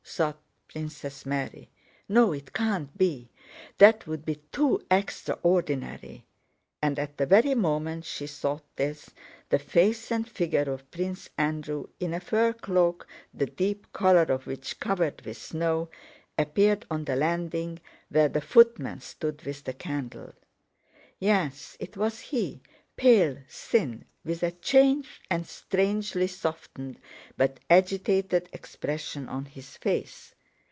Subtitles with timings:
[0.13, 1.69] thought Princess Mary.
[2.09, 3.29] "No it can't be,
[3.77, 6.25] that would be too extraordinary,"
[6.81, 9.11] and at the very moment she thought this,
[9.47, 14.45] the face and figure of Prince Andrew, in a fur cloak the deep collar of
[14.47, 15.89] which covered with snow,
[16.37, 17.79] appeared on the landing
[18.09, 20.33] where the footman stood with the candle.
[21.19, 22.61] Yes, it was he,
[22.97, 26.99] pale, thin, with a changed and strangely softened
[27.37, 30.35] but agitated expression on his face.